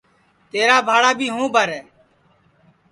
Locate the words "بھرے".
1.53-1.79